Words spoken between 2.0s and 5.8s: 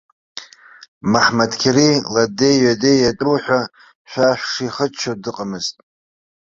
ладеи-ҩадеи иатәу ҳәа шәа шәшихыччо дыҟамызт.